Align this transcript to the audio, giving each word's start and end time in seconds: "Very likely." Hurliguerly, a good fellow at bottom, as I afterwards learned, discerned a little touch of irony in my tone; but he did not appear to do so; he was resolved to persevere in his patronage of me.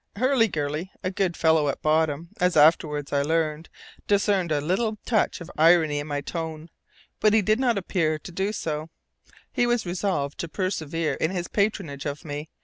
"Very 0.15 0.31
likely." 0.35 0.47
Hurliguerly, 0.49 0.91
a 1.03 1.11
good 1.11 1.37
fellow 1.37 1.67
at 1.69 1.83
bottom, 1.83 2.29
as 2.39 2.57
I 2.57 2.65
afterwards 2.65 3.11
learned, 3.11 3.69
discerned 4.07 4.51
a 4.51 4.59
little 4.59 4.97
touch 5.05 5.41
of 5.41 5.51
irony 5.59 5.99
in 5.99 6.07
my 6.07 6.21
tone; 6.21 6.71
but 7.19 7.33
he 7.35 7.43
did 7.43 7.59
not 7.59 7.77
appear 7.77 8.17
to 8.17 8.31
do 8.31 8.51
so; 8.51 8.89
he 9.51 9.67
was 9.67 9.85
resolved 9.85 10.39
to 10.39 10.47
persevere 10.47 11.13
in 11.13 11.29
his 11.29 11.47
patronage 11.47 12.07
of 12.07 12.25
me. 12.25 12.49